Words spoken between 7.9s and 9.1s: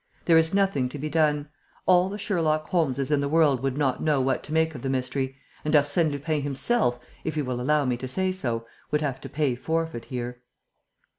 to say so, would